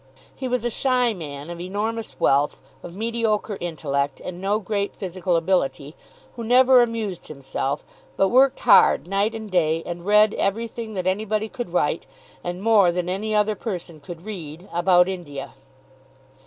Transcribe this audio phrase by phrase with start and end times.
[0.35, 5.35] He was a shy man, of enormous wealth, of mediocre intellect, and no great physical
[5.35, 5.95] ability,
[6.35, 7.85] who never amused himself;
[8.17, 12.07] but worked hard night and day, and read everything that anybody could write,
[12.43, 15.53] and more than any other person could read, about India.